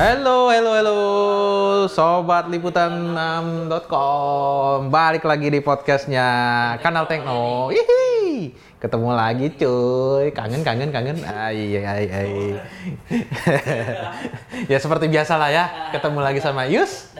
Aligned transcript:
Halo, 0.00 0.48
halo, 0.48 0.80
halo, 0.80 0.96
sobat 1.84 2.48
liputan6.com. 2.48 4.88
Balik 4.88 5.28
lagi 5.28 5.52
di 5.52 5.60
podcastnya 5.60 6.24
Kanal 6.80 7.04
Tekno. 7.04 7.68
Hihi. 7.68 8.48
Ketemu 8.80 9.12
lagi 9.12 9.52
cuy. 9.60 10.32
Kangen, 10.32 10.64
kangen, 10.64 10.88
kangen. 10.88 11.20
Ai, 11.28 11.84
ai, 11.84 12.08
ai. 12.08 12.56
ya 14.72 14.80
seperti 14.80 15.12
biasa 15.12 15.36
lah 15.36 15.52
ya. 15.52 15.68
Ketemu 15.92 16.24
lagi 16.24 16.40
sama 16.40 16.64
Yus 16.64 17.12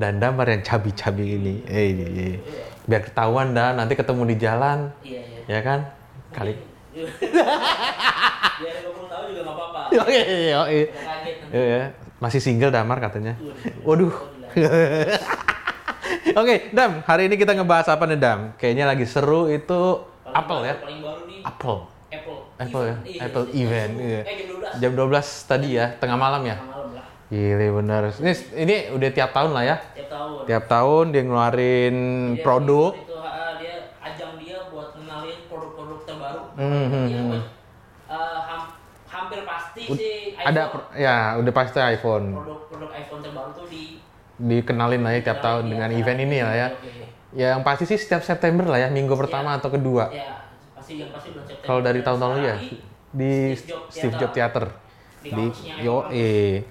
dan 0.00 0.16
Damar 0.16 0.48
yang 0.48 0.64
cabi-cabi 0.64 1.36
ini. 1.36 1.60
Eh, 1.68 2.40
biar 2.88 3.12
ketahuan 3.12 3.52
dah 3.52 3.76
nanti 3.76 3.92
ketemu 3.92 4.24
di 4.24 4.40
jalan. 4.40 4.88
iya 5.04 5.20
iya 5.20 5.52
Ya 5.52 5.60
kan? 5.60 5.84
Kali. 6.32 6.56
biar 8.56 8.88
20 8.88 9.04
tahun 9.04 9.36
juga 9.36 9.44
nggak 9.44 9.52
apa-apa 9.52 10.00
Oke, 10.00 10.16
oke. 10.56 10.80
Nanti. 10.96 11.30
Iya, 11.52 11.92
masih 12.18 12.38
single 12.38 12.70
Damar 12.70 12.98
katanya. 12.98 13.36
Waduh. 13.82 14.08
Waduh. 14.08 14.12
Oke, 16.36 16.70
Dam, 16.70 17.02
hari 17.02 17.26
ini 17.26 17.34
kita 17.34 17.52
ngebahas 17.52 17.88
apa 17.88 18.04
nih, 18.04 18.16
Dam? 18.16 18.40
Kayaknya 18.56 18.84
lagi 18.86 19.04
seru 19.04 19.48
itu 19.48 20.02
Paling 20.22 20.34
Apple 20.34 20.56
baru- 20.56 20.66
ya. 20.66 20.74
paling 20.76 21.00
baru 21.00 21.20
nih 21.24 21.38
Apple. 21.42 21.78
Apple 22.06 22.38
Apple 22.56 22.82
ya. 22.82 22.94
Event. 22.94 23.06
Iya, 23.06 23.20
Apple 23.22 23.44
iya, 23.44 23.54
event. 23.58 23.92
iya. 23.92 24.06
Iya. 24.06 24.20
eh 24.22 24.34
jam 24.76 24.92
12 24.94 25.08
Jam 25.08 25.10
12 25.42 25.46
tadi 25.46 25.68
ya, 25.72 25.86
tengah 25.94 26.16
malam 26.16 26.42
ya. 26.42 26.56
Tengah 26.56 26.68
malam 26.68 26.88
lah 26.92 27.06
Gile 27.26 27.66
bener. 27.72 28.02
Ini 28.14 28.32
ini 28.56 28.74
udah 28.92 29.10
tiap 29.10 29.30
tahun 29.32 29.50
lah 29.50 29.64
ya. 29.64 29.76
tiap 29.92 30.08
tahun 30.08 30.30
Tiap 30.46 30.64
tahun 30.66 31.04
dia 31.10 31.22
ngeluarin 31.22 31.96
Dia- 32.30 32.40
produk. 32.40 32.92
itu 32.94 33.14
dia 33.56 33.74
ajang 34.00 34.32
dia 34.36 34.58
buat 34.68 34.88
kenalin 34.92 35.38
produk-produk 35.44 35.98
terbaru 36.04 36.40
Hmm, 36.54 36.86
hmm, 36.86 37.06
Iya, 37.06 37.18
hmm. 37.18 37.30
Mas. 37.32 37.44
Eh, 38.06 38.38
ham- 38.44 38.72
hampir 39.06 39.40
pasti 39.42 39.82
sih 39.90 40.35
Ada 40.46 40.62
ya, 40.94 41.16
udah 41.36 41.52
pasti 41.52 41.78
iPhone. 41.78 42.26
produk-produk 42.32 42.90
iPhone 42.94 43.20
terbaru 43.20 43.50
tuh 43.52 43.66
di 43.66 43.98
Dikenalin 44.36 45.00
lah 45.00 45.12
ya 45.12 45.20
tiap 45.24 45.40
tahun 45.40 45.64
Iya, 45.64 45.70
dengan 45.72 45.90
iya. 45.90 45.98
event 45.98 46.18
ini 46.20 46.38
lah 46.38 46.54
ya. 46.54 46.68
Oke. 46.70 46.90
Ya, 47.32 47.46
yang 47.52 47.62
pasti 47.62 47.84
sih 47.84 47.96
setiap 47.96 48.20
September 48.20 48.64
lah 48.64 48.78
ya, 48.78 48.88
minggu 48.88 49.12
pertama 49.12 49.56
atau 49.56 49.68
kedua. 49.68 50.08
ya 50.08 50.44
pasti 50.72 51.02
yang 51.02 51.10
pasti 51.10 51.34
bulan 51.34 51.44
September 51.44 51.66
Kalau 51.66 51.80
dari 51.82 52.00
tahun-tahun 52.00 52.32
lalu 52.32 52.44
ya 52.44 52.56
di 53.10 53.32
Steve 53.52 53.66
Jobs 53.66 53.90
Steve 53.90 54.14
Jobs 54.14 54.34
Theater 54.34 54.64
Di 55.18 55.30
di 55.32 55.44
yo 55.80 55.96
eh 56.08 56.62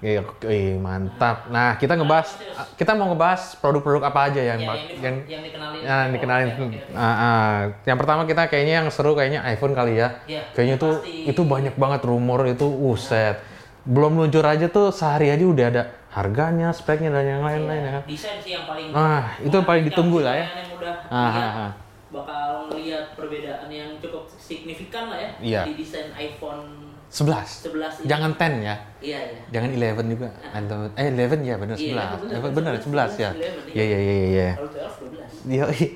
eh, 0.00 0.18
eh, 0.44 0.74
mantap. 0.76 1.46
Nah 1.46 1.76
kita 1.76 1.92
ngebahas 1.92 2.28
kita 2.74 2.92
mau 2.92 3.08
ngebahas 3.08 3.54
produk-produk 3.54 4.02
apa 4.02 4.20
aja 4.26 4.40
yang 4.42 4.58
Ya, 4.58 4.72
yang, 4.72 4.80
yang 4.96 5.16
yang 5.24 5.42
dikenalin 5.42 5.80
yang 5.80 5.98
Apple. 5.98 6.12
dikenalin. 6.14 6.48
Oke, 6.48 6.62
oke. 6.66 6.78
Ah, 6.92 7.04
ah. 7.04 7.54
Yang 7.82 7.98
pertama 7.98 8.22
kita 8.24 8.42
kayaknya 8.46 8.74
yang 8.78 8.88
seru 8.88 9.12
kayaknya 9.12 9.40
iPhone 9.46 9.72
kali 9.72 9.96
ya. 9.96 10.08
Iya, 10.24 10.42
Kayaknya 10.50 10.76
tuh 10.76 10.92
pasti. 10.98 11.28
itu 11.28 11.42
banyak 11.42 11.74
banget 11.74 12.00
rumor 12.02 12.40
itu 12.44 12.64
uset. 12.64 13.36
Belum 13.82 14.12
luncur 14.14 14.42
aja 14.42 14.66
tuh 14.66 14.88
sehari 14.90 15.28
aja 15.28 15.40
udah 15.42 15.66
ada 15.66 15.82
harganya, 16.10 16.68
speknya 16.70 17.08
dan 17.10 17.24
yang 17.24 17.40
lain-lain 17.40 17.80
ya 17.80 17.92
kan. 17.92 18.02
desain 18.04 18.36
sih 18.38 18.52
yang 18.52 18.66
paling 18.66 18.90
Ah, 18.90 19.38
itu 19.38 19.52
yang 19.52 19.64
paling 19.64 19.84
ditunggu 19.84 20.18
lah 20.18 20.34
ya. 20.34 20.46
yang 20.50 20.74
udah 20.74 20.94
Ah, 21.06 21.28
lihat, 21.28 21.44
ah, 21.46 21.60
ah. 21.60 21.70
bakal 22.10 22.42
melihat 22.68 23.04
perbedaan 23.14 23.68
yang 23.68 23.94
cukup 23.96 24.26
signifikan 24.32 25.06
lah 25.06 25.16
ya 25.16 25.30
Iya. 25.40 25.62
di 25.70 25.78
desain 25.78 26.10
iPhone 26.12 26.89
11. 27.10 27.66
11 27.66 28.00
ini. 28.00 28.06
Jangan 28.06 28.30
10 28.32 28.62
ya. 28.62 28.74
iya 29.02 29.18
ya 29.18 29.38
Jangan 29.50 29.68
11 29.74 30.06
juga. 30.08 30.28
Atau 30.48 30.78
eh 30.94 31.08
11 31.10 31.42
ya 31.42 31.54
benar 31.58 31.76
11. 31.76 31.82
Iya, 31.82 32.04
Eh, 32.30 32.38
bener, 32.40 32.52
bener 32.54 32.72
11 32.78 33.12
ya. 33.16 33.30
11, 33.34 33.74
Iya 33.74 33.84
iya 33.84 33.98
iya 33.98 34.14
iya, 34.14 34.28
iya. 34.30 34.50
kalau 34.54 34.70
12 34.70 34.94
12 35.10 35.50
Iya. 35.50 35.64
Yoi. 35.66 35.86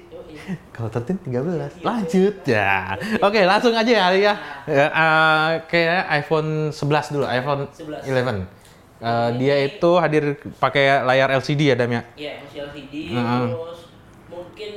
Kalau 0.68 0.88
13 0.90 1.18
13. 1.22 1.72
Lanjut 1.80 2.36
ya. 2.44 2.98
Oke, 3.18 3.40
langsung 3.44 3.72
aja 3.72 3.86
ya 3.88 4.06
ya. 4.10 4.34
Ya, 4.66 4.86
eh, 4.90 5.50
kayak 5.64 6.02
iPhone 6.18 6.50
11 6.68 7.06
dulu, 7.08 7.24
iPhone 7.24 7.62
11. 7.70 8.02
11. 8.04 8.38
Eh, 8.98 9.28
dia 9.38 9.54
itu 9.62 9.90
hadir 9.94 10.24
pakai 10.56 11.00
layar 11.00 11.30
LCD 11.32 11.70
ya 11.70 11.76
Dam 11.76 11.88
ya. 11.88 12.02
Iya, 12.14 12.32
masih 12.40 12.58
LCD 12.64 12.92
Heeh. 13.12 13.44
terus 13.46 13.80
mungkin 14.26 14.70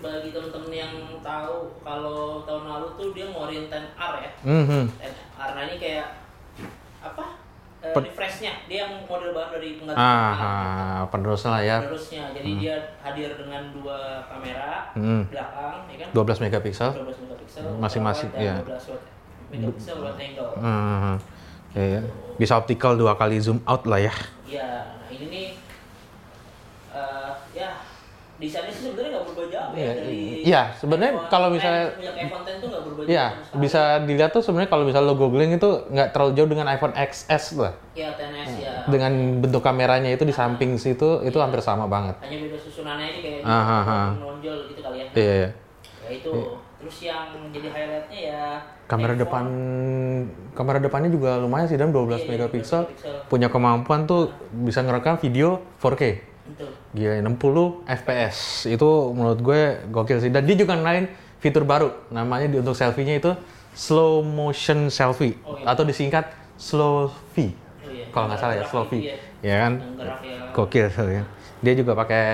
bagi 0.00 0.28
temen-temen 0.30 0.72
yang 0.72 0.92
tahu 1.20 1.56
kalau 1.80 2.42
tahun 2.42 2.64
lalu 2.66 2.88
tuh 2.94 3.08
dia 3.12 3.24
ngeluarin 3.26 3.64
10R 3.66 4.12
ya 4.18 4.30
Mhm. 4.42 4.82
10R 4.90 5.14
nah 5.52 5.62
ini 5.62 5.76
kayak 5.76 6.06
apa 7.00 7.24
Per- 7.84 8.00
refreshnya 8.00 8.64
dia 8.64 8.88
yang 8.88 9.04
model 9.04 9.30
baru 9.30 9.60
dari 9.60 9.76
pengganti 9.76 10.00
Ah, 10.00 10.32
ah, 10.32 11.00
penerusnya 11.04 11.50
lah 11.50 11.62
ya. 11.62 11.76
Terusnya, 11.84 12.32
jadi 12.32 12.50
dia 12.56 12.76
hadir 12.98 13.36
dengan 13.36 13.62
dua 13.70 14.24
kamera 14.24 14.88
Hmm. 14.96 15.28
belakang, 15.28 15.84
ya 15.86 15.96
kan? 16.00 16.08
12 16.16 16.38
megapiksel. 16.40 16.90
12 16.96 17.20
megapiksel, 17.20 17.64
Masing-masing, 17.76 18.32
ultrawide 18.32 18.40
iya. 18.42 18.54
dan 18.56 18.64
12 18.64 18.88
watt 18.88 19.02
megapiksel 19.52 19.96
wide 20.00 20.16
angle. 20.18 20.52
Hmm. 20.56 21.14
Ya, 21.70 21.84
ya. 21.84 22.00
Bisa 22.34 22.52
optical 22.56 22.96
dua 22.96 23.12
kali 23.14 23.36
zoom 23.36 23.60
out 23.64 23.84
lah 23.84 24.00
ya. 24.00 24.14
Iya, 24.46 24.64
nah 24.96 25.08
ini 25.10 25.26
nih, 25.28 25.46
eh, 26.90 27.30
ya 27.52 27.68
desainnya 28.34 28.70
sih 28.70 28.82
sebenarnya 28.86 29.10
nggak 29.12 29.24
berubah 29.26 29.46
jauh 29.46 29.70
ya 29.70 29.78
Iya, 29.78 29.92
dari. 29.94 30.20
iya, 30.40 30.62
sebenarnya 30.74 31.12
iPhone 31.14 31.28
kalau 31.28 31.48
10, 31.48 31.54
misalnya- 31.54 31.90
iPhone 32.18 32.44
10 32.44 32.56
tuh 32.64 32.68
Iya, 33.04 33.26
bisa 33.56 34.00
dilihat 34.02 34.32
tuh 34.32 34.40
sebenarnya 34.40 34.70
kalau 34.70 34.84
misalnya 34.88 35.12
lo 35.12 35.16
googling 35.16 35.56
itu 35.56 35.68
nggak 35.92 36.12
terlalu 36.12 36.30
jauh 36.36 36.48
dengan 36.48 36.66
iPhone 36.68 36.94
XS 36.94 37.44
lah. 37.60 37.72
Iya, 37.92 38.08
10s 38.16 38.52
ya. 38.58 38.72
Dengan 38.88 39.12
bentuk 39.40 39.60
kameranya 39.60 40.10
itu 40.10 40.24
di 40.24 40.34
samping 40.34 40.76
situ 40.76 41.20
itu 41.22 41.36
hampir 41.38 41.60
sama 41.60 41.84
banget. 41.86 42.16
Hanya 42.24 42.38
beda 42.48 42.58
susunannya 42.58 43.06
aja 43.10 43.18
kayak 43.20 43.40
Ah, 43.44 43.52
ah, 43.52 43.82
ah. 43.84 44.08
menonjol 44.16 44.56
gitu 44.72 44.80
kali 44.80 44.96
ya. 45.00 45.06
Iya, 45.12 45.32
iya. 45.34 45.48
Ya 46.04 46.08
itu. 46.12 46.30
Terus 46.84 47.00
yang 47.00 47.32
jadi 47.48 47.68
highlightnya 47.72 48.20
ya 48.28 48.42
Kamera 48.84 49.16
iPhone. 49.16 49.22
depan 49.24 49.44
kamera 50.52 50.76
depannya 50.76 51.08
juga 51.08 51.40
lumayan 51.40 51.64
sih 51.64 51.80
dan 51.80 51.88
12 51.88 52.20
Iya, 52.20 52.28
iya, 52.28 52.30
megapiksel. 52.36 52.82
12 52.84 52.92
megapiksel. 52.92 53.28
Punya 53.32 53.48
kemampuan 53.48 54.04
tuh 54.04 54.28
bisa 54.52 54.84
ngerekam 54.84 55.16
video 55.16 55.64
4K. 55.80 56.02
Betul. 56.44 56.68
Gila 56.92 57.24
60 57.24 57.88
FPS. 57.88 58.68
Itu 58.68 59.16
menurut 59.16 59.40
gue 59.40 59.60
gokil 59.88 60.20
sih. 60.20 60.28
Dan 60.28 60.44
dia 60.44 60.60
juga 60.60 60.76
ngenalin 60.76 61.08
fitur 61.44 61.68
baru. 61.68 61.92
Namanya 62.08 62.48
di 62.48 62.56
untuk 62.56 62.72
selfie-nya 62.72 63.20
itu 63.20 63.36
slow 63.76 64.24
motion 64.24 64.88
selfie 64.88 65.36
Oh, 65.44 65.60
iya. 65.60 65.68
atau 65.68 65.84
disingkat 65.84 66.24
slow 66.56 67.12
V. 67.36 67.52
Oh, 67.84 67.92
iya. 67.92 68.08
Kalau 68.08 68.32
nggak 68.32 68.40
salah 68.40 68.54
ya 68.56 68.64
slow 68.64 68.88
V. 68.88 68.92
ya. 69.04 69.16
Ya 69.44 69.56
kan? 69.60 69.72
Ya. 70.00 70.48
Gokil 70.56 70.88
ya. 70.88 71.22
Dia 71.60 71.74
juga 71.76 71.92
pakai 71.92 72.24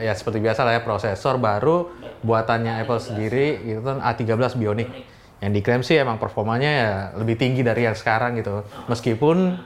ya 0.00 0.12
seperti 0.12 0.40
biasa 0.40 0.64
lah 0.64 0.76
ya 0.76 0.80
prosesor 0.80 1.36
baru 1.36 1.88
buatannya 2.20 2.80
Apple 2.80 3.00
sendiri 3.00 3.60
itu 3.60 3.80
kan 3.80 4.00
A13 4.00 4.56
Bionic. 4.56 4.88
Yang 5.36 5.52
diklaim 5.52 5.82
sih 5.84 6.00
emang 6.00 6.16
performanya 6.16 6.70
ya 6.70 6.90
lebih 7.12 7.36
tinggi 7.36 7.60
dari 7.60 7.84
yang 7.84 7.92
sekarang 7.92 8.40
gitu. 8.40 8.64
Meskipun 8.88 9.60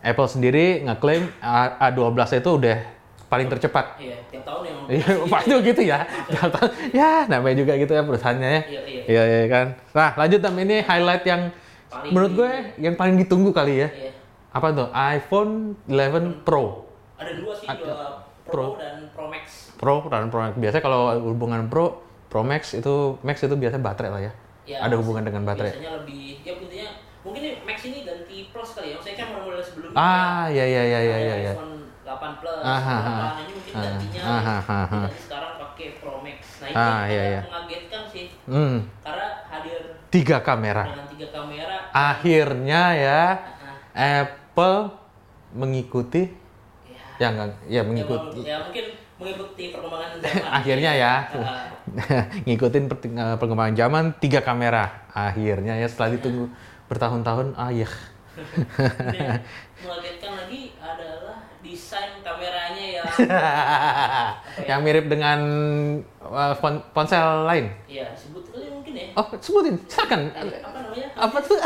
Apple 0.00 0.28
sendiri 0.28 0.80
ngeklaim 0.82 1.28
A- 1.38 1.92
A12 1.92 2.16
itu 2.40 2.50
udah 2.56 2.78
paling 3.32 3.48
tercepat. 3.48 3.96
Iya, 3.96 4.20
tiap 4.28 4.44
tahun 4.44 4.62
emang. 4.68 4.84
Iya, 4.92 5.08
pasti 5.24 5.52
gitu 5.72 5.82
ya. 5.88 6.04
ya, 6.92 7.24
namanya 7.32 7.56
juga 7.64 7.72
gitu 7.80 7.92
ya 7.96 8.04
perusahaannya 8.04 8.44
ya. 8.44 8.60
Iya, 8.68 8.80
iya. 8.84 9.02
Iya, 9.08 9.22
iya 9.24 9.46
kan. 9.48 9.66
Nah, 9.96 10.10
lanjut 10.20 10.40
Tam 10.44 10.56
ini 10.60 10.84
highlight 10.84 11.24
yang 11.24 11.42
Paling 11.88 12.12
menurut 12.12 12.32
gue 12.36 12.50
yang 12.76 12.94
paling 13.00 13.16
ditunggu 13.16 13.56
kali 13.56 13.80
ya. 13.80 13.88
Iya. 13.88 14.12
Apa 14.52 14.68
tuh? 14.76 14.88
iPhone 14.92 15.80
11 15.88 16.44
Pro. 16.44 16.92
Ada 17.16 17.32
dua 17.40 17.52
sih, 17.56 17.64
Ada 17.64 17.80
dua 17.80 17.96
Pro. 18.44 18.52
Pro, 18.52 18.64
dan 18.76 18.96
Pro 19.16 19.24
Max. 19.32 19.44
Pro 19.80 19.94
dan 20.12 20.28
Pro 20.28 20.40
Max. 20.44 20.52
Biasanya 20.60 20.84
kalau 20.84 21.00
hubungan 21.32 21.72
Pro, 21.72 22.04
Pro 22.28 22.44
Max 22.44 22.76
itu 22.76 23.16
Max 23.24 23.40
itu 23.40 23.56
biasa 23.56 23.80
baterai 23.80 24.12
lah 24.12 24.22
ya. 24.28 24.32
Ya, 24.68 24.78
Ada 24.84 25.00
hubungan 25.00 25.24
dengan 25.24 25.48
baterai. 25.48 25.72
Biasanya 25.72 26.04
lebih, 26.04 26.44
ya 26.44 26.52
intinya 26.60 26.88
mungkin 27.24 27.42
Max 27.64 27.78
ini 27.88 28.04
ganti 28.04 28.36
Plus 28.52 28.70
kali 28.76 28.92
ya. 28.92 29.00
Maksudnya 29.00 29.16
kan 29.16 29.28
model 29.40 29.62
sebelumnya. 29.64 29.96
Ah, 29.96 30.44
iya 30.52 30.64
iya 30.68 30.82
iya 30.84 31.00
iya 31.00 31.16
iya. 31.16 31.36
iya. 31.48 31.54
iPhone 32.22 32.38
8 32.38 32.40
Plus, 32.40 32.62
Ah, 32.62 32.78
ah. 32.78 33.00
8, 33.34 33.42
ini 33.42 33.52
mungkin 33.52 33.72
Ah, 33.72 33.82
gantinya. 33.82 34.20
ah, 34.22 34.30
ah, 34.30 34.62
ah, 34.62 34.70
ah. 34.70 34.86
Nanti 35.02 35.20
sekarang 35.20 35.52
pakai 35.58 35.86
Pro 35.98 36.14
Max. 36.22 36.38
Nah 36.62 36.68
ini 36.68 36.76
Ah, 36.76 36.86
yang 36.86 37.10
iya, 37.10 37.22
iya. 37.24 37.40
mengagetkan 37.42 38.02
sih. 38.08 38.24
Hmm, 38.46 38.76
Karena 39.02 39.28
hadir 39.50 39.80
tiga 40.08 40.38
kamera. 40.38 40.84
dengan 40.86 41.06
tiga 41.10 41.28
kamera. 41.32 41.74
Akhirnya 41.90 42.82
ya 42.94 43.22
ah, 43.92 44.22
Apple 44.22 44.78
mengikuti 45.52 46.22
ya, 46.88 47.02
ya 47.18 47.26
enggak 47.28 47.48
ya 47.48 47.52
ya, 47.68 47.80
mengikuti 47.84 48.38
ya 48.40 48.56
mungkin 48.62 48.86
mengikuti 49.20 49.64
perkembangan 49.68 50.10
zaman. 50.16 50.48
akhirnya 50.58 50.92
ya 50.94 51.12
Ah, 51.28 52.24
ngikutin 52.46 52.84
eh, 52.88 53.36
perkembangan 53.36 53.74
zaman 53.76 54.04
tiga 54.16 54.40
kamera 54.40 55.04
akhirnya 55.12 55.76
ya 55.76 55.84
setelah 55.84 56.16
ditunggu 56.16 56.48
bertahun-tahun 56.88 57.52
ah 57.52 57.68
Dan 57.68 57.84
mengagetkan 59.84 60.32
lagi 60.40 60.72
desain 61.72 62.20
kameranya 62.20 62.84
yang 62.94 63.06
yang 64.70 64.80
mirip 64.80 65.08
dengan 65.08 65.40
eh, 66.22 66.54
pon- 66.56 66.84
ponsel 66.92 67.44
lain? 67.44 67.72
Ya 67.86 68.12
sebut 68.14 68.44
kali 68.46 68.68
mungkin 68.68 68.92
ya. 68.94 69.06
Oh 69.14 69.26
sebutin 69.34 69.76
silakan. 69.84 70.20
Apa 70.30 70.48
namanya? 70.78 71.08
Apa 71.16 71.38
tuh? 71.40 71.56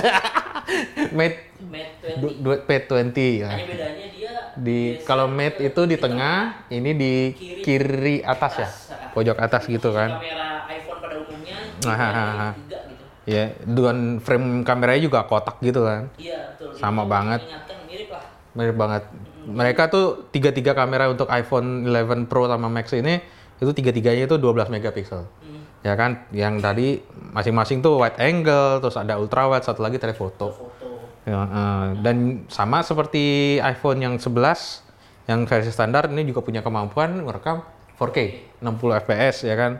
Mate 1.19 1.39
Mate 1.63 1.91
20 2.15 2.21
du- 2.21 2.37
du- 2.41 2.63
P20 2.63 3.19
ya. 3.43 3.51
hanya 3.51 3.67
bedanya 3.67 4.07
dia 4.09 4.33
di 4.57 4.79
kalau 5.03 5.27
Mate 5.27 5.59
itu 5.61 5.81
di 5.85 5.97
tengah 5.97 6.65
ini 6.69 6.91
di 6.93 7.15
Kiri. 7.35 7.63
kiri 7.63 8.17
atas 8.23 8.53
ya? 8.57 8.69
Atas. 8.69 9.13
pojok 9.13 9.37
atas 9.37 9.63
gitu 9.67 9.91
kan? 9.91 10.11
kamera 10.13 10.65
iPhone 10.69 10.99
pada 11.01 11.17
umumnya 11.19 11.57
Ah, 11.83 11.93
ah, 11.93 12.11
ah. 12.11 12.53
tiga 12.57 12.79
gitu. 12.87 13.05
Ya 13.27 13.45
dengan 13.59 13.97
frame 14.19 14.63
kameranya 14.63 15.03
juga 15.03 15.21
kotak 15.25 15.59
gitu 15.61 15.83
kan? 15.83 16.09
Iya 16.17 16.55
betul. 16.55 16.71
Sama 16.73 17.03
Jadi 17.03 17.11
banget. 17.11 17.41
mirip 17.87 18.09
lah. 18.11 18.25
Mirip 18.53 18.77
banget. 18.77 19.03
Mereka 19.47 19.89
tuh 19.89 20.27
tiga-tiga 20.35 20.75
kamera 20.75 21.07
untuk 21.07 21.31
iPhone 21.31 21.87
11 21.87 22.27
Pro 22.27 22.51
sama 22.51 22.67
Max 22.67 22.91
ini 22.93 23.23
itu 23.57 23.71
tiga-tiganya 23.73 24.27
itu 24.29 24.37
12 24.37 24.69
megapiksel. 24.69 25.23
Hmm. 25.25 25.63
Ya 25.87 25.95
kan, 25.95 26.27
yang 26.35 26.59
tadi 26.59 26.99
masing-masing 27.31 27.79
tuh 27.81 28.03
wide 28.03 28.19
angle, 28.19 28.83
terus 28.83 28.99
ada 28.99 29.17
ultra 29.17 29.47
wide, 29.47 29.63
satu 29.63 29.81
lagi 29.87 30.03
telefoto. 30.03 30.51
Foto. 30.51 30.89
Ya, 31.27 31.43
eh, 31.43 31.87
dan 32.03 32.47
sama 32.51 32.83
seperti 32.83 33.57
iPhone 33.59 33.99
yang 34.03 34.15
11 34.19 34.83
yang 35.27 35.43
versi 35.47 35.75
standar 35.75 36.07
ini 36.07 36.23
juga 36.23 36.39
punya 36.43 36.63
kemampuan 36.63 37.19
merekam 37.19 37.67
4K 37.99 38.19
60 38.63 39.03
fps 39.03 39.37
ya 39.43 39.55
kan. 39.59 39.73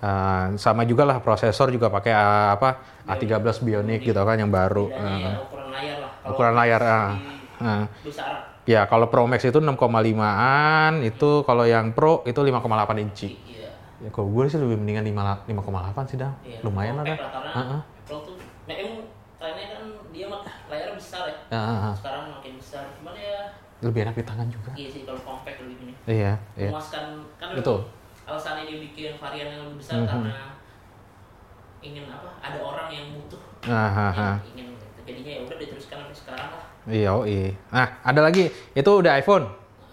Eh, 0.00 0.46
sama 0.58 0.82
juga 0.88 1.04
lah 1.04 1.20
prosesor 1.20 1.70
juga 1.70 1.92
pakai 1.92 2.10
eh, 2.10 2.48
apa 2.56 3.04
A13 3.06 3.62
Bionic 3.62 4.02
gitu 4.02 4.18
kan 4.18 4.34
yang 4.38 4.50
baru. 4.50 4.90
Ya 4.90 5.38
ukuran 5.44 5.68
layar 5.70 5.96
lah. 5.98 6.10
Ukuran 6.26 6.54
layar 6.56 6.82
Ah. 7.60 7.84
besar 8.00 8.49
Ya 8.68 8.86
kalau 8.86 9.08
Pro 9.08 9.24
Max 9.26 9.42
itu 9.42 9.58
6,5an, 9.58 11.02
itu 11.02 11.42
kalau 11.48 11.64
yang 11.64 11.90
Pro 11.96 12.22
itu 12.28 12.38
5,8 12.38 13.00
inci. 13.00 13.28
iya. 13.48 13.68
Ya 14.00 14.08
kalau 14.12 14.28
gue 14.30 14.44
sih 14.48 14.56
lebih 14.60 14.76
mendingan 14.80 15.04
5 15.04 15.44
5,8 15.48 16.04
sih 16.06 16.16
dah. 16.20 16.32
Iya, 16.46 16.60
Lumayan 16.64 16.94
lah 17.00 17.06
dah. 17.08 17.18
Karena 17.18 17.50
Heeh. 17.56 17.80
Apple 17.80 18.20
tuh, 18.26 18.36
nah 18.68 18.74
emang 18.76 18.96
trennya 19.40 19.66
kan 19.74 19.82
dia 20.12 20.26
mah 20.28 20.40
layarnya 20.68 20.94
besar 20.96 21.24
ya. 21.28 21.36
Ah, 21.50 21.90
ah. 21.90 21.94
Sekarang 21.96 22.22
makin 22.30 22.52
besar. 22.60 22.84
Cuman 22.96 23.14
ya 23.16 23.38
lebih 23.80 24.00
enak 24.04 24.14
di 24.20 24.24
tangan 24.28 24.48
juga. 24.52 24.72
iya 24.76 24.88
sih 24.92 25.02
kalau 25.08 25.20
compact 25.24 25.56
lebih 25.60 25.76
ini. 25.80 25.92
Iya, 26.04 26.32
iya. 26.54 26.70
Memuaskan 26.70 27.04
kan 27.40 27.48
Betul. 27.56 27.78
alasannya 28.28 28.62
dia 28.68 28.78
bikin 28.78 29.16
varian 29.18 29.48
yang 29.50 29.60
lebih 29.66 29.78
besar 29.82 29.96
Mhm. 29.98 30.06
karena 30.06 30.46
ingin 31.80 32.04
apa? 32.06 32.28
Ada 32.38 32.58
orang 32.60 32.88
yang 32.92 33.06
butuh. 33.16 33.40
Ah, 33.66 33.88
ah. 33.88 34.12
yang 34.14 34.40
ingin. 34.54 34.68
Jadinya 35.02 35.32
ya 35.32 35.40
udah 35.42 35.56
diteruskan 35.56 35.96
sampai 36.00 36.16
sekarang 36.16 36.48
lah. 36.50 36.64
Iya, 36.84 37.12
iya. 37.24 37.48
Nah, 37.68 37.88
ada 38.00 38.20
lagi. 38.20 38.44
Itu 38.72 38.90
udah 38.96 39.12
iPhone, 39.14 39.44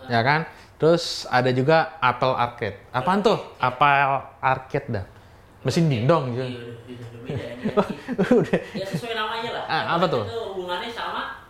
ya 0.05 0.21
kan? 0.21 0.47
Terus 0.77 1.25
ada 1.27 1.49
juga 1.49 1.97
Apple 1.97 2.31
Arcade. 2.31 2.77
Apaan 2.91 3.19
tuh? 3.19 3.37
Apple 3.57 4.13
Arcade 4.39 4.87
dah. 4.89 5.05
Mesin 5.61 5.89
dingdong 5.89 6.31
gitu. 6.31 6.45
Iya, 6.45 6.61
beda 7.25 7.45
ini. 7.51 7.63
udah. 8.39 8.59
ya 8.71 8.85
sesuai 8.85 9.13
namanya 9.13 9.49
lah. 9.51 9.63
Ah, 9.67 9.83
apa 9.97 10.05
tuh? 10.07 10.23
Itu 10.23 10.37
hubungannya 10.53 10.87
sama 10.87 11.43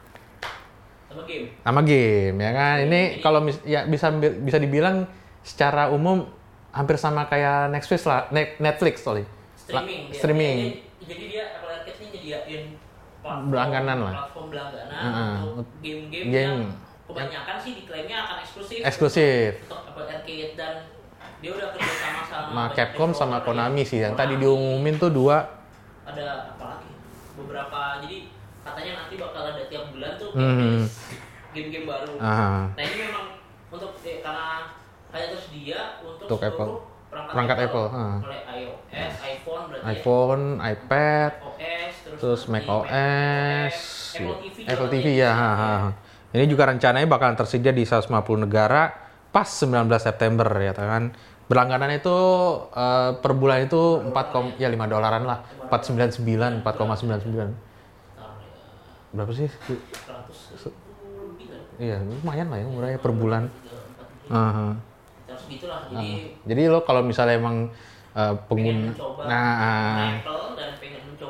sama 1.08 1.22
game. 1.24 1.52
Nama 1.60 1.82
game, 1.84 2.36
ya 2.38 2.52
kan? 2.52 2.76
Ini 2.84 3.02
kalau 3.20 3.40
mis- 3.42 3.64
ya 3.64 3.84
bisa 3.84 4.10
bisa 4.18 4.58
dibilang 4.58 5.06
secara 5.42 5.90
umum 5.90 6.26
hampir 6.72 6.96
sama 6.96 7.26
kayak 7.26 7.70
Netflix 7.70 8.06
lah, 8.06 8.28
Ne- 8.30 8.56
Netflix 8.58 9.02
sorry. 9.02 9.24
La- 9.68 9.84
streaming 9.84 10.00
dia. 10.08 10.18
streaming. 10.18 10.58
Jadi 11.04 11.24
dia 11.28 11.44
Apple 11.54 11.72
Arcade 11.74 11.98
ini 12.00 12.08
nyediain 12.12 12.64
platform 13.30 13.50
Berlangganan 13.50 13.98
lah. 14.00 14.14
platform 14.18 14.46
berlangganan 14.48 14.98
Heeh. 14.98 15.34
untuk 15.46 15.68
game-game 15.80 16.26
Game. 16.26 16.34
yang 16.34 16.56
kebanyakan 17.06 17.56
sih 17.58 17.72
diklaimnya 17.76 18.18
akan 18.20 18.36
eksklusif 18.42 18.80
Eksklusif. 18.82 19.52
untuk 19.62 19.80
Apple 19.86 20.06
Arcade 20.08 20.54
dan 20.54 20.74
dia 21.38 21.52
udah 21.52 21.68
kerja 21.70 21.94
sama 21.94 22.22
sama 22.24 22.48
banyak 22.50 22.74
Capcom 22.74 23.12
sama 23.12 23.38
Konami 23.42 23.82
ya. 23.82 23.86
sih 23.86 24.00
yang 24.02 24.14
tadi 24.14 24.34
Konami. 24.34 24.44
diumumin 24.46 24.96
tuh 24.98 25.12
dua. 25.12 25.38
ada 26.04 26.26
apa 26.50 26.66
lagi 26.70 26.90
beberapa 27.34 27.80
jadi 28.00 28.18
katanya 28.64 28.92
nanti 28.98 29.14
bakal 29.18 29.42
ada 29.46 29.64
tiap 29.66 29.86
bulan 29.90 30.12
tuh 30.16 30.30
Hmm. 30.32 30.56
rilis 30.58 30.92
game-game 31.50 31.86
baru 31.86 32.14
Ah. 32.18 32.68
nah 32.70 32.82
ini 32.82 32.96
memang 33.02 33.26
untuk 33.68 33.92
eh, 34.02 34.20
karena 34.20 34.72
hanya 35.10 35.28
tersedia 35.30 35.80
untuk, 36.00 36.26
Untuk 36.26 36.40
seluruh 36.40 36.48
Apple. 36.50 36.72
perangkat, 37.08 37.32
Perangkat 37.34 37.58
Apple, 37.62 37.88
ah. 37.90 38.16
mulai 38.20 38.42
iOS, 38.58 39.14
iPhone 39.26 39.62
berarti 39.66 39.84
ya. 39.84 39.92
iPhone, 39.94 40.44
iPad, 40.60 41.32
OS, 41.42 41.87
terus, 42.18 42.50
Mac 42.50 42.66
OS, 42.66 43.78
Apple 44.68 44.90
TV, 44.90 45.08
ya. 45.18 45.32
ha, 45.32 45.50
ha. 45.56 45.72
Ini 46.36 46.44
juga 46.46 46.68
rencananya 46.68 47.08
bakalan 47.08 47.40
tersedia 47.40 47.72
di 47.72 47.88
150 47.88 48.12
negara 48.44 48.92
pas 49.32 49.48
19 49.48 49.88
September 50.02 50.48
ya 50.60 50.74
kan. 50.76 51.16
Berlangganan 51.48 51.96
itu 51.96 52.18
eh, 52.76 53.12
per 53.24 53.32
bulan 53.32 53.64
itu 53.64 54.04
4 54.12 54.26
kom- 54.36 54.56
ya 54.60 54.68
5 54.68 54.86
dolaran 54.92 55.24
lah. 55.24 55.48
499, 55.72 56.60
4,99. 56.64 57.24
Ntar 57.24 57.48
ya, 57.48 57.48
Berapa 59.16 59.32
sih? 59.32 59.48
100 59.48 60.68
lebih? 60.68 61.48
Iya, 61.78 62.02
lumayan 62.02 62.48
lah 62.52 62.58
ya 62.60 62.68
murahnya 62.68 63.00
per 63.00 63.14
bulan. 63.16 63.44
Aha. 64.28 64.76
Terus 65.28 65.44
gitulah. 65.48 65.88
Jadi 66.44 66.62
lo 66.68 66.84
kalau 66.84 67.02
misalnya 67.06 67.40
emang 67.40 67.72
pengen 68.50 68.98
pengguna 68.98 69.30
nah 69.30 70.18
Apple 70.18 70.58
dan 70.58 70.74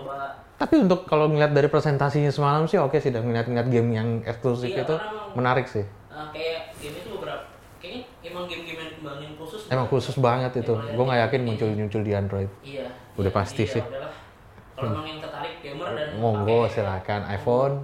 mencoba 0.08 0.48
tapi 0.58 0.74
untuk 0.82 1.06
kalau 1.06 1.30
ngeliat 1.30 1.54
dari 1.54 1.70
presentasinya 1.70 2.34
semalam 2.34 2.66
sih 2.66 2.82
oke 2.82 2.98
sih 2.98 3.14
dan 3.14 3.30
ngeliat-ngeliat 3.30 3.68
game 3.70 3.90
yang 3.94 4.08
eksklusif 4.26 4.74
Iya, 4.74 4.90
itu 4.90 4.96
emang- 4.98 5.38
menarik 5.38 5.70
sih. 5.70 5.86
uh, 6.10 6.34
kayak 6.34 6.74
game 6.82 6.98
itu 6.98 7.10
beberapa 7.14 7.46
kayaknya 7.78 8.02
emang 8.26 8.44
game-game 8.50 8.80
yang 8.82 8.90
dikembangin 8.90 9.32
khusus 9.38 9.62
Emang 9.70 9.86
khusus 9.86 10.16
banget 10.18 10.52
itu. 10.58 10.74
Gue 10.74 11.04
nggak 11.06 11.22
yakin 11.30 11.30
Arcade. 11.30 11.46
muncul-muncul 11.46 12.02
di 12.02 12.12
Android. 12.18 12.50
Iya. 12.66 12.90
Udah 13.22 13.30
iya, 13.30 13.38
pasti 13.38 13.64
iya, 13.70 13.74
sih. 13.78 13.84
Kalau 13.86 14.90
emang 14.98 15.06
yang 15.06 15.20
tertarik 15.22 15.56
gamer 15.62 15.90
dan 15.94 16.08
Monggo 16.18 16.60
silakan 16.74 17.22
iPhone. 17.30 17.76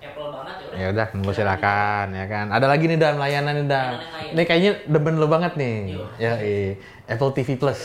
Apple 0.00 0.28
banget 0.32 0.54
ya 0.76 0.86
udah. 0.92 1.06
Ya 1.08 1.16
monggo 1.16 1.32
silakan 1.32 2.06
ya 2.12 2.24
kan. 2.28 2.46
Ada 2.52 2.66
lagi 2.68 2.84
nih 2.84 2.98
dalam 3.00 3.16
layanan 3.16 3.52
nih 3.56 3.66
lain. 3.68 3.96
Ini 4.36 4.42
kayaknya 4.44 4.72
demen 4.88 5.16
lo 5.16 5.26
banget 5.28 5.56
nih. 5.56 5.76
Iya. 6.20 6.32
Ya, 6.36 6.44
eh. 6.44 6.70
Apple 7.08 7.32
TV 7.32 7.56
Plus. 7.56 7.80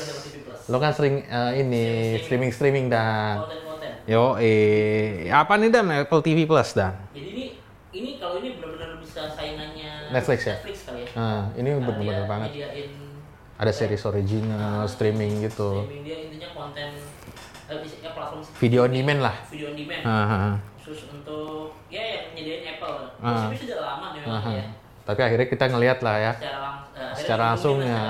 Lo 0.68 0.80
kan 0.84 0.92
sering 0.92 1.24
eh, 1.24 1.52
ini 1.64 1.84
streaming 2.20 2.52
streaming 2.52 2.86
dan. 2.92 3.64
Yo, 4.06 4.38
eh 4.38 5.26
apa 5.34 5.58
nih 5.58 5.74
dam 5.74 5.90
Apple 5.90 6.22
TV 6.22 6.46
Plus 6.46 6.78
dan? 6.78 6.94
Jadi 7.10 7.26
ini 7.26 7.46
ini 7.90 8.10
kalau 8.22 8.38
ini 8.38 8.54
benar-benar 8.54 9.02
bisa 9.02 9.26
saingannya 9.34 10.14
Netflix 10.14 10.46
ya? 10.46 10.62
Netflix 10.62 10.78
kali 10.86 11.10
ya. 11.10 11.10
Nah, 11.18 11.42
ini 11.58 11.70
bener-bener 11.74 12.14
dia 12.14 12.26
banget. 12.30 12.50
Ada 13.58 13.72
series 13.74 14.06
original, 14.06 14.86
streaming 14.86 15.42
gitu. 15.50 15.90
streaming 15.90 16.06
dia 16.06 16.18
intinya 16.30 16.50
konten 16.54 16.90
eh, 17.66 17.82
isinya 17.82 18.12
platform 18.14 18.46
Video 18.62 18.86
on 18.86 18.94
demand 18.94 19.22
lah. 19.26 19.36
video 19.50 19.74
on 19.74 19.76
demand 19.80 20.02
Hahaha. 20.06 20.52
khusus 20.78 21.10
untuk 21.10 21.74
ya 21.90 22.04
yang 22.06 22.26
nyediain 22.38 22.78
Apple. 22.78 22.98
Ah. 23.26 23.50
Tapi 23.50 23.58
sudah 23.58 23.80
lama 23.82 24.08
memang 24.14 24.38
Aha. 24.38 24.52
ya. 24.54 24.66
Tapi 25.02 25.20
akhirnya 25.26 25.48
kita 25.50 25.66
ngeliat 25.74 26.00
lah 26.06 26.16
ya. 26.22 26.32
Secara, 26.38 26.60
lang 26.62 26.78
eh, 26.94 27.14
secara 27.18 27.44
langsung 27.58 27.78
ya. 27.82 28.02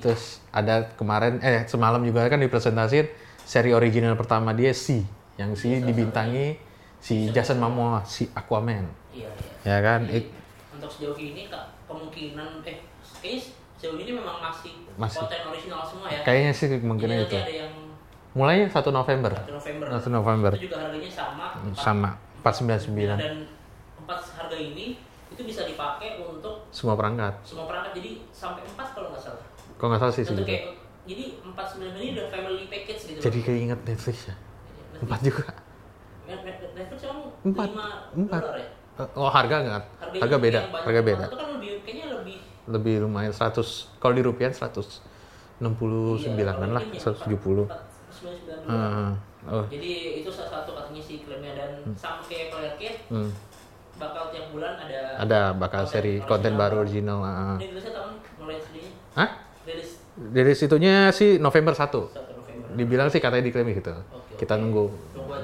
Terus 0.00 0.40
ada 0.48 0.88
kemarin 0.96 1.44
eh 1.44 1.68
semalam 1.68 2.00
juga 2.00 2.24
kan 2.24 2.40
dipresentasin 2.40 3.04
seri 3.44 3.76
original 3.76 4.16
pertama 4.16 4.56
dia 4.56 4.72
si 4.72 5.04
yang 5.36 5.50
si 5.52 5.68
dibintangi 5.78 6.56
si 6.96 7.28
Jason 7.28 7.56
Momoa 7.56 8.00
si 8.02 8.24
Aquaman. 8.32 8.88
Iya, 9.10 9.28
iya. 9.28 9.52
Ya 9.66 9.78
kan? 9.80 10.00
Jadi, 10.04 10.32
untuk 10.70 10.88
sejauh 10.88 11.14
ini 11.14 11.46
Kak, 11.46 11.64
kemungkinan 11.86 12.60
eh 12.62 12.80
kayaknya 13.14 13.40
sejauh 13.76 13.96
ini 13.96 14.10
memang 14.12 14.40
masih, 14.40 14.72
Masih. 14.94 15.20
konten 15.22 15.40
original 15.46 15.82
semua 15.82 16.08
ya. 16.08 16.20
kayaknya 16.22 16.52
sih 16.52 16.66
Jadi 16.66 16.80
kemungkinan 16.80 17.16
nanti 17.18 17.28
itu. 17.28 17.38
ada 17.38 17.54
yang 17.54 17.72
Mulainya 18.32 18.68
1 18.68 18.92
November. 18.92 19.32
1 19.32 19.48
November. 19.50 19.86
1 19.90 20.08
November. 20.10 20.52
Itu 20.52 20.64
juga 20.66 20.78
harganya 20.82 21.08
sama. 21.08 21.46
empat- 21.58 21.80
Sama 21.80 22.10
499 22.42 23.16
Dan 23.16 23.36
empat 23.98 24.20
harga 24.30 24.56
ini 24.56 25.00
itu 25.26 25.42
bisa 25.42 25.64
dipakai 25.64 26.20
untuk 26.20 26.68
semua 26.68 26.94
perangkat. 26.94 27.32
semua 27.42 27.64
perangkat 27.64 27.96
jadi 27.96 28.20
sampai 28.30 28.60
empat 28.62 28.92
kalau 28.92 29.08
nggak 29.08 29.22
salah. 29.22 29.40
Kok 29.74 29.84
nggak 29.86 30.00
salah 30.02 30.12
sih 30.12 30.24
segitu. 30.26 30.44
kayak 30.46 30.64
jadi 31.04 31.24
empat 31.42 31.66
sembilan 31.66 31.92
ini 31.94 32.08
udah 32.12 32.26
family 32.28 32.64
package 32.66 33.00
gitu. 33.06 33.20
Jadi 33.22 33.38
kayak 33.40 33.60
inget 33.62 33.80
Netflix 33.86 34.16
ya. 34.26 34.34
Empat 35.02 35.20
juga. 35.20 35.44
Net- 36.26 36.42
net- 36.42 36.72
Netflix 36.74 37.00
emang 37.06 37.20
Empat. 37.44 37.68
lima 37.70 37.88
Empat. 38.16 38.42
ya? 38.42 38.68
Oh 39.12 39.28
harga 39.28 39.56
nggak? 39.60 39.82
Harganya 40.00 40.22
Harga 40.24 40.36
beda. 40.40 40.60
yang 40.60 40.72
Harga 40.88 41.00
beda. 41.04 41.24
Itu 41.28 41.36
kan 41.36 41.48
lebih 41.60 41.70
kayaknya 41.84 42.06
lebih 42.16 42.36
Lebih 42.66 42.94
lumayan 43.06 43.30
100. 43.30 43.92
Kalau 44.02 44.14
di 44.16 44.22
rupiah 44.24 44.50
169 44.50 45.62
iya, 46.18 46.52
kan 46.56 46.70
lah, 46.72 46.82
ini 46.82 46.98
ya, 46.98 47.02
170. 47.04 47.68
empat- 47.68 47.78
empat 47.78 47.80
sembilan 48.10 48.34
sembilan 48.40 48.58
dolar. 48.64 48.90
Ah, 48.90 49.12
oh, 49.52 49.64
Jadi 49.70 49.90
itu 50.24 50.30
salah 50.32 50.50
satu 50.50 50.70
katanya 50.74 51.02
sih 51.04 51.16
klaimnya 51.22 51.52
dan 51.54 51.70
sama 51.94 52.20
kayak 52.26 52.50
Apple 52.50 52.62
Arcade 52.66 52.98
hmm. 53.12 53.30
bakal 53.96 54.24
tiap 54.34 54.46
bulan 54.50 54.72
ada 54.80 55.00
Ada 55.22 55.40
bakal 55.54 55.82
seri 55.86 56.18
konten 56.26 56.58
baru 56.58 56.82
original. 56.82 57.20
ah. 57.22 57.54
Ini 57.60 57.70
rilisnya 57.70 57.92
tahun 57.94 58.12
mulai 58.40 58.58
Hah? 59.14 59.30
rilis 59.62 59.90
Dari 60.16 60.52
sih 61.12 61.36
November 61.38 61.76
1. 61.76 61.78
1 61.78 62.16
November. 62.16 62.25
Dibilang 62.76 63.08
sih 63.08 63.18
katanya 63.18 63.48
diklaim 63.48 63.72
gitu. 63.72 63.90
Oke, 63.90 64.44
Kita 64.44 64.54
oke. 64.54 64.60
nunggu. 64.62 64.84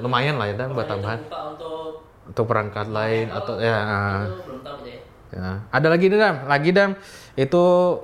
Lumayan 0.05 0.37
lah 0.37 0.47
ya 0.49 0.55
dan 0.55 0.71
buat 0.77 0.85
tambahan 0.85 1.19
untuk 1.25 2.05
untuk 2.23 2.45
perangkat 2.47 2.87
lain 2.87 3.27
atau 3.33 3.59
ya. 3.59 3.75
ah. 3.75 4.21
belum 4.47 4.61
tahu 4.63 4.77
gitu 4.85 4.89
ya. 4.93 5.01
Ya. 5.33 5.65
Ada 5.73 5.87
lagi 5.89 6.05
nih 6.13 6.19
Dam, 6.21 6.35
lagi 6.45 6.69
Dam. 6.69 6.91
Itu 7.33 7.63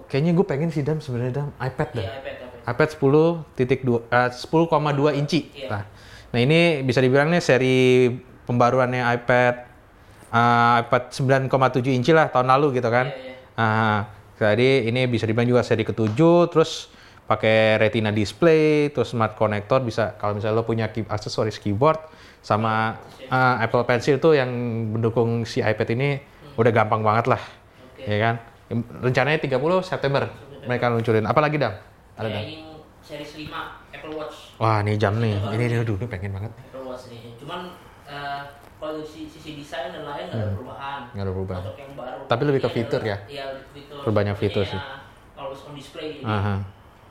kayaknya 0.10 0.32
gue 0.34 0.46
pengen 0.50 0.70
sih 0.74 0.82
Dam 0.82 0.98
sebenarnya 0.98 1.46
Dam, 1.46 1.50
iPad 1.62 1.90
Dam. 1.94 2.06
Iya, 2.06 2.14
iPad, 2.18 2.36
iPad. 2.66 2.74
iPad 2.74 2.90
10.2 3.86 4.10
eh, 4.10 4.30
10,2 4.34 5.20
inci. 5.22 5.40
Iya. 5.54 5.68
Nah, 5.70 5.84
nah 6.34 6.40
ini 6.42 6.82
bisa 6.82 7.00
dibilang 7.00 7.30
nih 7.30 7.42
seri 7.42 8.10
pembaruannya 8.50 9.06
iPad 9.22 9.56
eh, 10.34 10.74
iPad 10.90 11.04
9,7 11.54 11.86
inci 11.94 12.12
lah 12.18 12.34
tahun 12.34 12.50
lalu 12.50 12.82
gitu 12.82 12.90
kan. 12.90 13.14
Iya, 13.14 13.30
iya. 13.30 13.38
Ah, 13.60 14.00
jadi 14.40 14.90
ini 14.90 15.06
bisa 15.06 15.30
dibilang 15.30 15.52
juga 15.52 15.62
seri 15.62 15.86
ketujuh, 15.86 16.50
terus 16.50 16.90
pakai 17.30 17.78
Retina 17.78 18.10
display, 18.10 18.90
terus 18.90 19.14
smart 19.14 19.38
connector 19.38 19.86
bisa 19.86 20.18
kalau 20.18 20.34
misalnya 20.34 20.58
lo 20.58 20.66
punya 20.66 20.90
key, 20.90 21.06
aksesoris 21.06 21.62
keyboard 21.62 22.02
sama 22.42 22.98
ah, 23.30 23.62
Apple 23.62 23.86
Pencil 23.86 24.18
tuh 24.18 24.34
yang 24.34 24.50
mendukung 24.90 25.46
si 25.46 25.62
iPad 25.62 25.90
ini 25.94 26.18
udah 26.58 26.72
gampang 26.74 27.06
banget 27.06 27.30
lah. 27.30 27.42
Oke. 27.94 28.10
Ya 28.10 28.18
kan? 28.18 28.36
Rencananya 29.06 29.38
30 29.38 29.86
September 29.86 30.26
mereka 30.66 30.90
luncurin. 30.90 31.30
Apalagi 31.30 31.62
dam? 31.62 31.78
Ada 32.18 32.26
Ya, 32.26 32.34
dam? 32.34 32.44
ini 32.44 32.58
series 33.06 33.32
5 33.46 33.94
Apple 33.94 34.14
Watch. 34.18 34.58
Wah, 34.58 34.82
ini 34.82 34.98
jam 34.98 35.22
nih. 35.22 35.38
Ini 35.54 35.64
dia 35.70 35.82
dulu 35.86 36.02
pengen 36.10 36.34
banget. 36.34 36.52
Apple 36.52 36.84
Watch 36.84 37.14
nih. 37.14 37.38
Cuman 37.38 37.78
eh, 38.10 38.42
kalau 38.80 39.06
sisi, 39.06 39.30
sisi 39.30 39.62
desain 39.62 39.94
dan 39.94 40.04
lain 40.04 40.26
nggak 40.34 40.42
ada 40.42 40.54
perubahan. 40.58 41.00
Hmm. 41.06 41.12
Nggak 41.14 41.26
ada 41.26 41.34
perubahan. 41.34 41.64
Yang 41.78 41.92
baru. 41.94 42.22
Tapi 42.26 42.42
lebih 42.50 42.62
ke 42.62 42.70
Ini 42.70 42.76
fitur 42.76 43.02
ya? 43.06 43.18
Iya, 43.30 43.46
fitur. 43.70 44.00
Perbanyak 44.04 44.36
fitur 44.36 44.64
sih. 44.66 44.82
ya, 44.82 44.86
Always 45.40 45.62
on 45.64 45.74
display. 45.78 46.20
Jadi 46.20 46.28
Aha. 46.28 46.56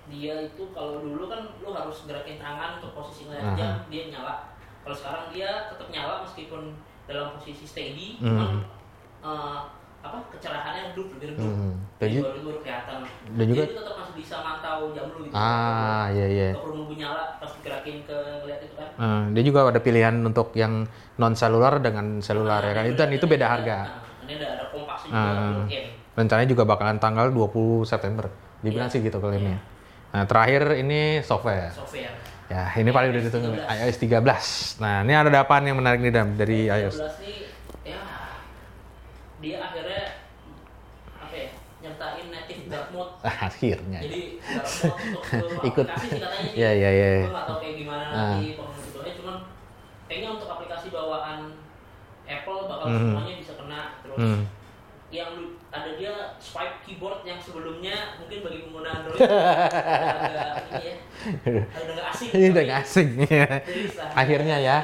Dia 0.08 0.34
itu 0.42 0.62
kalau 0.70 0.98
dulu 0.98 1.24
kan 1.26 1.40
lu 1.58 1.70
harus 1.70 2.04
gerakin 2.04 2.36
tangan 2.36 2.76
untuk 2.76 2.92
posisi 2.92 3.24
ngeliat 3.24 3.54
jam 3.54 3.72
dia 3.86 4.02
nyala. 4.08 4.34
Kalau 4.80 4.96
sekarang 4.96 5.24
dia 5.28 5.68
tetap 5.68 5.88
nyala 5.88 6.14
meskipun 6.22 6.72
dalam 7.04 7.32
posisi 7.32 7.64
steady, 7.64 8.16
Hmm. 8.16 8.28
cuman 8.30 8.50
eh, 9.18 9.58
apa 9.98 10.18
kecerahannya 10.30 10.82
redup 10.88 11.10
lebih 11.12 11.34
redup. 11.34 11.42
Hmm. 11.44 11.74
Dan 11.96 12.00
Jadi 12.00 12.14
ju- 12.14 12.24
baru 12.24 12.40
baru 12.40 12.58
kelihatan. 12.60 12.98
dan 13.28 13.44
juga- 13.44 13.64
itu 13.64 13.74
tetap 13.74 13.94
masih 13.98 14.14
bisa 14.16 14.36
mantau 14.38 14.80
jam 14.90 15.06
lu 15.08 15.18
gitu. 15.20 15.34
Ah, 15.34 16.06
iya 16.08 16.26
iya. 16.28 16.48
Nggak 16.50 16.62
perlu 16.62 16.74
nunggu 16.78 16.94
nyala 16.96 17.22
pas 17.36 17.52
gerakin 17.58 17.96
ke 18.02 18.16
ngeliat 18.38 18.60
itu 18.62 18.74
kan. 18.74 18.88
Eh, 18.94 19.22
dia 19.34 19.42
juga 19.44 19.58
ada 19.66 19.80
pilihan 19.80 20.14
untuk 20.22 20.54
yang 20.54 20.86
non 21.16 21.34
selular 21.34 21.76
dengan 21.78 22.20
selular 22.20 22.62
ya 22.62 22.72
kan. 22.72 22.84
Itu 22.86 22.96
dan 22.96 23.10
itu 23.10 23.26
beda 23.26 23.46
harga. 23.50 23.76
Nah, 23.82 24.00
ini 24.22 24.32
ada 24.36 24.46
ada 24.54 24.64
kompasnya 24.70 25.08
juga 25.10 25.18
Ah. 25.20 25.52
built-in. 25.58 25.84
Rencananya 26.14 26.48
juga 26.48 26.64
bakalan 26.64 26.98
tanggal 26.98 27.26
20 27.28 27.82
September. 27.82 28.26
Dibilang 28.58 28.86
sih 28.86 28.98
gitu 28.98 29.18
klaimnya. 29.18 29.58
Nah, 30.08 30.24
terakhir 30.24 30.62
ini 30.74 31.20
software. 31.20 31.68
software. 31.70 32.14
Ya, 32.48 32.64
ini 32.74 32.88
paling 32.88 33.12
udah 33.12 33.22
ditunggu 33.22 33.60
iOS 33.60 33.96
13. 33.98 34.24
Nah, 34.78 35.04
ini 35.04 35.12
ada 35.12 35.28
apaan 35.38 35.62
yang 35.62 35.76
menarik 35.76 36.00
nih 36.00 36.08
Dam 36.10 36.32
dari 36.32 36.64
iOS? 36.66 36.96
12 36.96 37.20
nih 37.20 37.36
ya 37.84 38.00
dia 39.38 39.56
akhirnya 39.62 40.02
apa 41.14 41.30
ya 41.30 41.48
nyertain 41.78 42.26
native 42.28 42.62
dark 42.66 42.88
mode 42.90 43.12
akhirnya. 43.46 44.00
jadi 44.00 44.22
dark 44.40 44.66
mode 44.66 44.96
untuk 45.44 45.62
Ikut. 45.70 45.86
aplikasi 45.86 46.44
Iya, 46.56 46.70
iya, 46.72 46.90
iya. 46.90 47.08
gue 47.20 47.28
nggak 47.28 47.44
tahu 47.44 47.56
kayak 47.60 47.74
gimana 47.76 48.04
Ah. 48.08 48.18
nanti 48.34 48.48
pengembangan 48.56 49.12
cuman 49.14 49.36
kayaknya 50.08 50.28
untuk 50.32 50.48
aplikasi 50.48 50.86
bawaan 50.88 51.40
Apple 52.26 52.58
bakal 52.66 52.86
Mhm. 52.88 52.98
semuanya 52.98 53.34
bisa 53.36 53.52
kena 53.54 53.80
terus 54.00 54.16
Hmm. 54.18 54.40
Yang 55.08 55.32
ada 55.68 55.96
dia 55.96 56.12
swipe 56.36 56.84
keyboard 56.84 57.24
yang 57.24 57.36
sebelumnya 57.38 57.96
mungkin 58.16 58.38
bagi 58.42 58.58
pengguna 58.62 58.88
Android 58.92 59.18
agak 59.24 60.68
ini 60.68 60.84
ya 60.84 60.96
agak 61.72 62.06
asing 62.08 62.28
Ini 62.30 62.46
udah 62.50 62.64
asing. 62.76 63.08
ya. 63.24 63.46
Akhirnya 64.12 64.56
ya. 64.58 64.76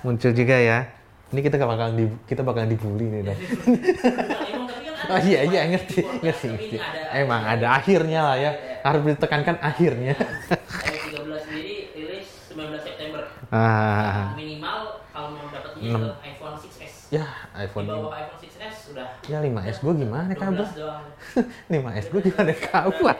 13. 0.00 0.02
Muncul 0.02 0.32
juga 0.32 0.56
ya. 0.56 0.78
Ini 1.26 1.40
kita 1.40 1.58
bakalan 1.60 1.94
di, 1.94 2.04
kita 2.24 2.40
bakalan 2.40 2.68
dibully 2.68 3.06
nih 3.10 3.20
tapi 3.22 3.44
kan 3.44 4.60
Oh 5.06 5.18
iya 5.20 5.40
iya 5.44 5.60
ngerti 5.68 6.00
keyboard, 6.00 6.18
ngerti 6.20 6.46
ngerti. 6.48 6.76
ini 6.78 6.80
Emang 7.12 7.42
ada 7.44 7.66
akhirnya 7.74 8.20
lah 8.24 8.36
ya. 8.36 8.50
Harus 8.80 9.02
ditekankan 9.04 9.56
akhirnya. 9.60 10.14
iOS 10.16 10.56
13 11.12 11.46
sendiri 11.46 11.74
rilis 11.92 12.26
19 12.48 12.80
September. 12.80 13.22
Ah, 13.48 14.32
Minimal 14.34 14.78
kalau 15.06 15.28
mau 15.32 15.46
Enam. 15.78 16.00
ke 16.02 16.26
iPhone 16.26 16.56
6s. 16.56 16.94
ya 17.08 17.22
Di 17.22 17.58
iPhone 17.60 17.86
bawah 17.86 18.10
iPhone 18.16 18.40
6s 18.40 18.55
sudah 18.96 19.12
ya 19.28 19.38
5S 19.44 19.76
gue 19.84 19.94
gimana 20.00 20.32
kabar? 20.32 20.68
12 20.72 20.80
doang. 20.80 21.04
5S 21.84 22.06
gue 22.08 22.20
gimana 22.32 22.52
kabar? 22.56 23.18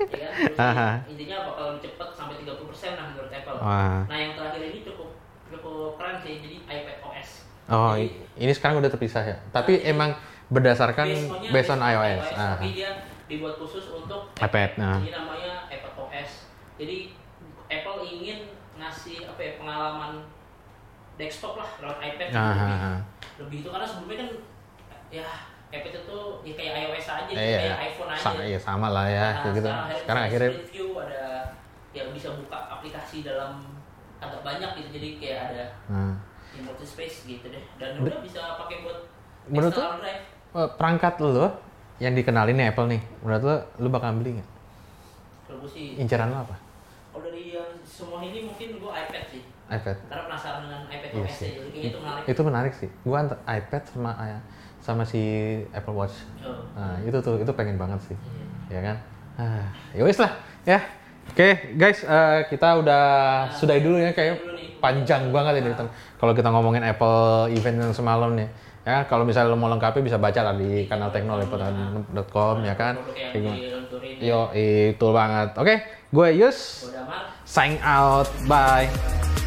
Ya 0.00 0.28
kan? 0.28 0.60
Aha. 0.60 0.90
intinya 1.08 1.36
bakal 1.48 1.64
lebih 1.72 1.88
cepat 1.88 2.08
sampai 2.12 2.34
30% 2.44 3.00
lah 3.00 3.04
menurut 3.08 3.30
Apple. 3.32 3.56
Wah. 3.56 4.00
Nah, 4.04 4.18
yang 4.20 4.32
terakhir 4.36 4.60
ini 4.68 4.80
cukup 4.84 5.08
cukup 5.48 5.96
keren 5.96 6.16
sih. 6.20 6.34
Jadi 6.44 6.56
iPad 6.68 6.96
OS. 7.04 7.28
Oh, 7.72 7.96
Jadi, 7.96 8.06
ini 8.44 8.52
sekarang 8.52 8.76
udah 8.84 8.92
terpisah 8.92 9.24
ya. 9.24 9.36
Tapi 9.52 9.80
emang 9.84 10.16
berdasarkan 10.52 11.08
based 11.48 11.72
on 11.72 11.80
iOS. 11.80 12.26
Ah. 12.36 12.60
Tapi 12.60 12.76
dia 12.76 13.08
dibuat 13.24 13.56
khusus 13.56 13.88
untuk 13.92 14.32
iPad, 14.36 14.76
nah. 14.76 15.00
Jadi 15.00 15.12
namanya 15.16 15.52
iPad 15.68 15.92
OS. 15.96 16.30
Jadi 16.76 17.16
Apple 17.72 17.98
ingin 18.04 18.52
ngasih 18.80 19.28
apa 19.28 19.40
ya 19.40 19.52
pengalaman 19.60 20.12
desktop 21.20 21.60
lah 21.60 21.68
lewat 21.84 21.98
iPad 22.00 22.28
Ah, 22.32 22.40
lebih, 22.56 22.64
ah, 22.64 22.80
ah. 22.80 22.98
lebih 23.36 23.56
itu 23.60 23.68
karena 23.68 23.86
sebelumnya 23.86 24.16
kan 24.24 24.28
ya 25.10 25.26
iPad 25.70 25.94
itu 25.96 26.18
ya 26.42 26.52
kayak 26.52 26.72
iOS 26.84 27.06
aja 27.08 27.32
Eh, 27.32 27.46
iya, 27.46 27.58
kayak 27.60 27.78
iPhone 27.88 28.10
aja. 28.10 28.20
Sa- 28.20 28.42
iya, 28.42 28.58
sama 28.58 28.88
lah 28.88 29.06
ya, 29.06 29.22
Nah, 29.24 29.32
kayak 29.40 29.54
gitu. 29.54 29.68
Sekarang, 29.68 29.94
Sekarang 29.94 30.22
akhirnya 30.24 30.50
Split 30.50 30.68
view 30.68 30.88
ada 30.96 31.22
yang 31.90 32.08
bisa 32.10 32.28
buka 32.32 32.58
aplikasi 32.70 33.16
dalam 33.20 33.52
agak 34.18 34.40
banyak 34.40 34.70
gitu 34.76 34.88
jadi 34.92 35.08
kayak 35.16 35.38
ada 35.48 35.62
nah, 35.86 36.14
yang 36.52 36.62
multi 36.62 36.84
space 36.84 37.24
gitu 37.24 37.46
deh 37.48 37.64
dan 37.76 37.98
udah 37.98 38.14
bisa 38.20 38.40
pakai 38.56 38.82
buat 38.82 38.98
Menurut 39.46 39.74
drive. 39.74 40.22
eh, 40.52 40.68
perangkat 40.76 41.14
lo 41.18 41.50
yang 41.98 42.14
dikenalin 42.14 42.54
nih 42.54 42.66
Apple 42.68 42.86
nih, 42.86 43.00
menurut 43.20 43.42
lo 43.42 43.54
lo 43.76 43.88
bakal 43.88 44.14
beli 44.14 44.38
nggak? 44.38 44.48
Kalau 45.44 45.58
gue 45.60 45.70
sih 45.70 45.96
Incaran 45.96 46.30
lo 46.30 46.38
apa? 46.40 46.56
kalau 47.10 47.26
dari 47.26 47.50
yang 47.50 47.66
semua 47.82 48.22
ini 48.22 48.44
mungkin 48.44 48.78
gue 48.78 48.92
iPad 48.92 49.24
sih 49.26 49.42
iPad. 49.66 49.96
karena 50.04 50.22
penasaran 50.26 50.60
dengan 50.62 50.82
iPad 50.86 51.10
Iya 51.12 51.22
OS 51.24 51.34
sih. 51.36 51.48
ya 51.48 51.54
jadi 51.60 51.78
itu 51.80 51.98
menarik 51.98 52.24
Itu 52.28 52.40
menarik 52.44 52.72
sih. 52.72 52.88
Gua 53.02 53.16
antar 53.18 53.38
iPad 53.44 53.82
sama 53.84 54.10
eh, 54.20 54.40
sama 54.80 55.04
si 55.04 55.20
Apple 55.70 55.94
Watch. 55.94 56.16
Oh, 56.42 56.64
Nah, 56.74 56.96
itu 57.04 57.16
tuh 57.20 57.36
itu 57.40 57.52
pengen 57.52 57.76
banget 57.76 58.00
sih. 58.10 58.16
iya. 58.68 58.80
Ya 58.80 58.80
kan? 58.80 58.96
Ah, 59.40 59.64
ya 59.96 60.02
wis 60.04 60.18
lah, 60.20 60.32
ya. 60.64 60.80
Oke, 61.30 61.78
guys, 61.78 62.02
eh, 62.02 62.38
kita 62.50 62.82
udah 62.82 63.04
sudahi 63.54 63.80
dulu 63.86 63.96
ya 64.02 64.10
kayak 64.10 64.42
panjang 64.82 65.30
banget 65.30 65.62
ini 65.62 65.70
kalau 66.18 66.32
kita 66.34 66.50
ngomongin 66.50 66.82
Apple 66.82 67.52
event 67.54 67.78
yang 67.86 67.94
semalam 67.94 68.34
nih. 68.34 68.48
Ya, 68.80 69.04
kalau 69.04 69.28
misalnya 69.28 69.52
lo 69.52 69.60
mau 69.60 69.68
lengkapi 69.68 70.00
bisa 70.00 70.16
baca 70.16 70.40
lah 70.40 70.56
di 70.56 70.88
kanal 70.88 71.12
teknolepot.com 71.12 72.56
ya 72.64 72.74
kan. 72.74 72.96
diluncurin 73.36 74.16
Yo, 74.18 74.48
itu 74.56 75.06
banget. 75.12 75.52
Oke, 75.60 75.74
gue 76.10 76.28
Yus, 76.40 76.88
Gue 76.88 76.96
Damar 76.96 77.22
sign 77.44 77.76
out. 77.84 78.26
Bye. 78.48 79.39